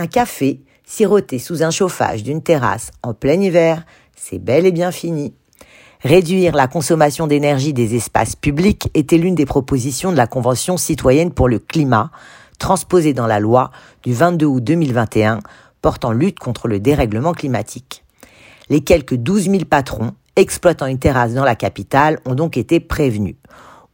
[0.00, 4.92] Un café siroté sous un chauffage d'une terrasse en plein hiver, c'est bel et bien
[4.92, 5.34] fini.
[6.02, 11.32] Réduire la consommation d'énergie des espaces publics était l'une des propositions de la Convention citoyenne
[11.32, 12.12] pour le climat,
[12.60, 13.72] transposée dans la loi
[14.04, 15.40] du 22 août 2021
[15.82, 18.04] portant lutte contre le dérèglement climatique.
[18.68, 23.34] Les quelques 12 000 patrons exploitant une terrasse dans la capitale ont donc été prévenus.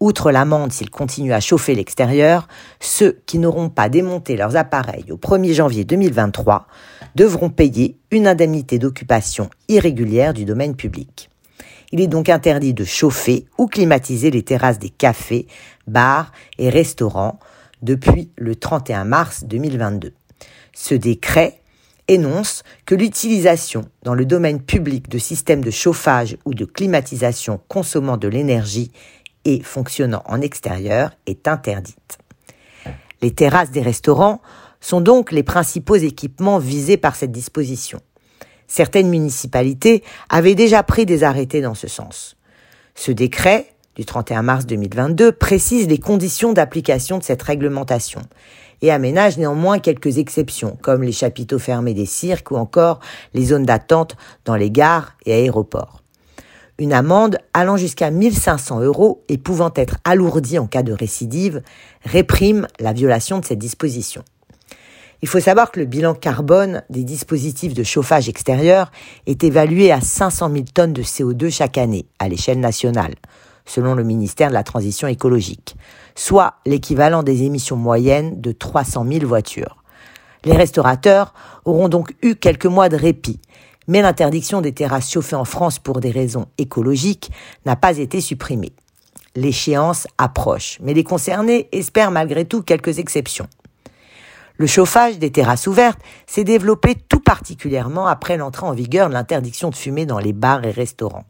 [0.00, 2.48] Outre l'amende s'ils continuent à chauffer l'extérieur,
[2.80, 6.66] ceux qui n'auront pas démonté leurs appareils au 1er janvier 2023
[7.14, 11.30] devront payer une indemnité d'occupation irrégulière du domaine public.
[11.92, 15.46] Il est donc interdit de chauffer ou climatiser les terrasses des cafés,
[15.86, 17.38] bars et restaurants
[17.82, 20.12] depuis le 31 mars 2022.
[20.72, 21.60] Ce décret
[22.08, 28.16] énonce que l'utilisation dans le domaine public de systèmes de chauffage ou de climatisation consommant
[28.16, 28.90] de l'énergie
[29.44, 32.18] et fonctionnant en extérieur est interdite.
[33.22, 34.40] Les terrasses des restaurants
[34.80, 38.00] sont donc les principaux équipements visés par cette disposition.
[38.66, 42.36] Certaines municipalités avaient déjà pris des arrêtés dans ce sens.
[42.94, 48.20] Ce décret du 31 mars 2022 précise les conditions d'application de cette réglementation
[48.82, 53.00] et aménage néanmoins quelques exceptions, comme les chapiteaux fermés des cirques ou encore
[53.32, 56.03] les zones d'attente dans les gares et aéroports.
[56.78, 61.62] Une amende allant jusqu'à 1500 euros et pouvant être alourdie en cas de récidive
[62.04, 64.24] réprime la violation de cette disposition.
[65.22, 68.90] Il faut savoir que le bilan carbone des dispositifs de chauffage extérieur
[69.26, 73.14] est évalué à 500 000 tonnes de CO2 chaque année à l'échelle nationale,
[73.64, 75.76] selon le ministère de la Transition écologique,
[76.16, 79.76] soit l'équivalent des émissions moyennes de 300 000 voitures.
[80.44, 81.32] Les restaurateurs
[81.64, 83.40] auront donc eu quelques mois de répit,
[83.88, 87.30] mais l'interdiction des terrasses chauffées en France pour des raisons écologiques
[87.66, 88.72] n'a pas été supprimée.
[89.36, 93.48] L'échéance approche, mais les concernés espèrent malgré tout quelques exceptions.
[94.56, 95.98] Le chauffage des terrasses ouvertes
[96.28, 100.64] s'est développé tout particulièrement après l'entrée en vigueur de l'interdiction de fumer dans les bars
[100.64, 101.24] et restaurants.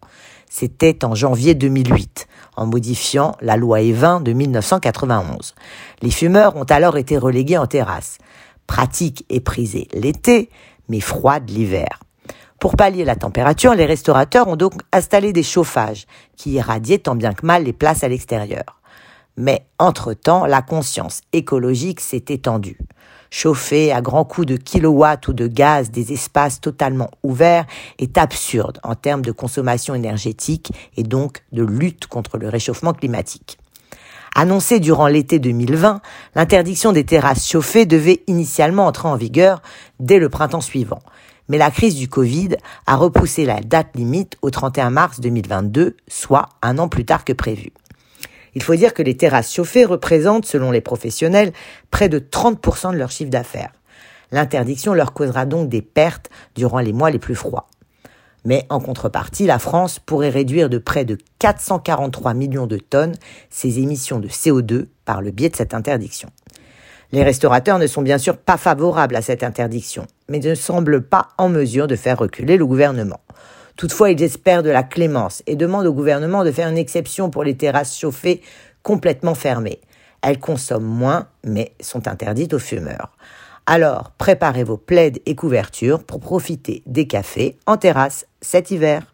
[0.50, 5.54] C'était en janvier 2008, en modifiant la loi E20 de 1991.
[6.03, 8.19] Les fumeurs ont alors été relégués en terrasse.
[8.66, 10.50] Pratique et prisée l'été,
[10.91, 12.03] mais froide l'hiver.
[12.64, 17.34] Pour pallier la température, les restaurateurs ont donc installé des chauffages qui irradiaient tant bien
[17.34, 18.80] que mal les places à l'extérieur.
[19.36, 22.78] Mais entre-temps, la conscience écologique s'est étendue.
[23.28, 27.66] Chauffer à grands coups de kilowatts ou de gaz des espaces totalement ouverts
[27.98, 33.58] est absurde en termes de consommation énergétique et donc de lutte contre le réchauffement climatique.
[34.34, 36.00] Annoncée durant l'été 2020,
[36.34, 39.60] l'interdiction des terrasses chauffées devait initialement entrer en vigueur
[40.00, 41.00] dès le printemps suivant
[41.49, 42.56] mais la crise du Covid
[42.87, 47.32] a repoussé la date limite au 31 mars 2022, soit un an plus tard que
[47.32, 47.72] prévu.
[48.55, 51.53] Il faut dire que les terrasses chauffées représentent, selon les professionnels,
[51.91, 53.72] près de 30% de leur chiffre d'affaires.
[54.31, 57.69] L'interdiction leur causera donc des pertes durant les mois les plus froids.
[58.44, 63.16] Mais en contrepartie, la France pourrait réduire de près de 443 millions de tonnes
[63.49, 66.28] ses émissions de CO2 par le biais de cette interdiction.
[67.14, 71.28] Les restaurateurs ne sont bien sûr pas favorables à cette interdiction, mais ne semblent pas
[71.38, 73.20] en mesure de faire reculer le gouvernement.
[73.76, 77.44] Toutefois, ils espèrent de la clémence et demandent au gouvernement de faire une exception pour
[77.44, 78.42] les terrasses chauffées
[78.82, 79.80] complètement fermées.
[80.22, 83.16] Elles consomment moins, mais sont interdites aux fumeurs.
[83.66, 89.13] Alors, préparez vos plaides et couvertures pour profiter des cafés en terrasse cet hiver.